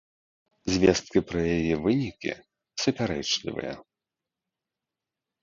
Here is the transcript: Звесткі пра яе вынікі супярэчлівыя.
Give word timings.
Звесткі 0.77 1.19
пра 1.31 1.41
яе 1.57 1.75
вынікі 1.83 2.31
супярэчлівыя. 2.85 3.73